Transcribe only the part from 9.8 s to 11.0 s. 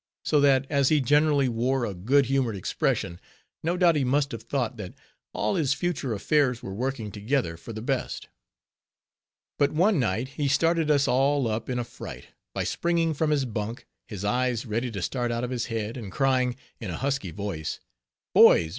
night he started